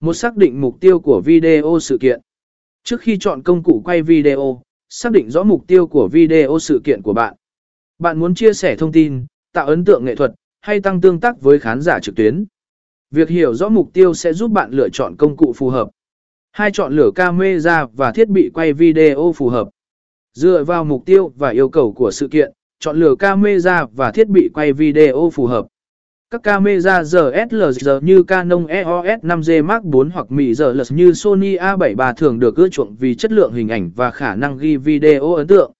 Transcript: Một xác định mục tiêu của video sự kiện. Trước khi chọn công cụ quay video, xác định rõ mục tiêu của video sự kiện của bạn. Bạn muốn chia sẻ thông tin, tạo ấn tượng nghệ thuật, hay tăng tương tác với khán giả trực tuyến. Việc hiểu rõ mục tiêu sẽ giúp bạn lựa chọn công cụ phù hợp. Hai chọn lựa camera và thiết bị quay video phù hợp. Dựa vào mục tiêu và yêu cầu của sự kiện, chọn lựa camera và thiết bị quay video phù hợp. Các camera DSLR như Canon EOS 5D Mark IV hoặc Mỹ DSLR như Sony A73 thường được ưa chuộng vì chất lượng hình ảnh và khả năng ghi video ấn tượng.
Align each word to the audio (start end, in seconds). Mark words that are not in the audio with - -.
Một 0.00 0.14
xác 0.14 0.36
định 0.36 0.60
mục 0.60 0.80
tiêu 0.80 1.00
của 1.00 1.22
video 1.24 1.78
sự 1.80 1.98
kiện. 2.00 2.20
Trước 2.84 3.00
khi 3.00 3.16
chọn 3.20 3.42
công 3.42 3.62
cụ 3.62 3.82
quay 3.84 4.02
video, 4.02 4.62
xác 4.88 5.12
định 5.12 5.30
rõ 5.30 5.42
mục 5.42 5.66
tiêu 5.66 5.86
của 5.86 6.08
video 6.12 6.58
sự 6.58 6.80
kiện 6.84 7.02
của 7.02 7.12
bạn. 7.12 7.34
Bạn 7.98 8.18
muốn 8.18 8.34
chia 8.34 8.52
sẻ 8.52 8.76
thông 8.76 8.92
tin, 8.92 9.26
tạo 9.52 9.66
ấn 9.66 9.84
tượng 9.84 10.04
nghệ 10.04 10.14
thuật, 10.14 10.32
hay 10.60 10.80
tăng 10.80 11.00
tương 11.00 11.20
tác 11.20 11.40
với 11.40 11.58
khán 11.58 11.80
giả 11.80 12.00
trực 12.00 12.16
tuyến. 12.16 12.44
Việc 13.10 13.28
hiểu 13.28 13.54
rõ 13.54 13.68
mục 13.68 13.92
tiêu 13.92 14.14
sẽ 14.14 14.32
giúp 14.32 14.50
bạn 14.50 14.70
lựa 14.70 14.88
chọn 14.88 15.16
công 15.16 15.36
cụ 15.36 15.52
phù 15.56 15.70
hợp. 15.70 15.88
Hai 16.52 16.70
chọn 16.72 16.96
lựa 16.96 17.10
camera 17.14 17.86
và 17.96 18.12
thiết 18.12 18.28
bị 18.28 18.50
quay 18.54 18.72
video 18.72 19.32
phù 19.36 19.48
hợp. 19.48 19.68
Dựa 20.32 20.64
vào 20.64 20.84
mục 20.84 21.06
tiêu 21.06 21.32
và 21.36 21.50
yêu 21.50 21.68
cầu 21.68 21.92
của 21.92 22.10
sự 22.10 22.28
kiện, 22.28 22.52
chọn 22.80 22.96
lựa 22.96 23.14
camera 23.18 23.86
và 23.96 24.10
thiết 24.10 24.28
bị 24.28 24.50
quay 24.54 24.72
video 24.72 25.30
phù 25.32 25.46
hợp. 25.46 25.66
Các 26.30 26.42
camera 26.42 27.04
DSLR 27.04 27.90
như 28.02 28.22
Canon 28.22 28.66
EOS 28.66 29.20
5D 29.22 29.64
Mark 29.64 29.84
IV 29.84 30.12
hoặc 30.14 30.30
Mỹ 30.30 30.54
DSLR 30.54 30.92
như 30.92 31.12
Sony 31.12 31.56
A73 31.56 32.14
thường 32.14 32.38
được 32.38 32.56
ưa 32.56 32.68
chuộng 32.68 32.96
vì 32.96 33.14
chất 33.14 33.32
lượng 33.32 33.52
hình 33.52 33.68
ảnh 33.68 33.90
và 33.96 34.10
khả 34.10 34.34
năng 34.34 34.58
ghi 34.58 34.76
video 34.76 35.34
ấn 35.34 35.46
tượng. 35.46 35.72